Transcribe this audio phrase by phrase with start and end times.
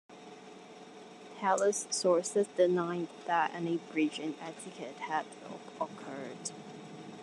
[1.39, 5.27] Palace sources denied that any breach in etiquette had
[5.79, 6.49] occurred.